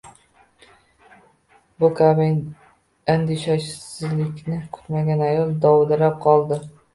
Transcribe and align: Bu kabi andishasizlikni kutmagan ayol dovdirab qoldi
Bu 1.83 1.89
kabi 1.99 2.25
andishasizlikni 3.15 4.59
kutmagan 4.79 5.23
ayol 5.27 5.53
dovdirab 5.67 6.19
qoldi 6.27 6.61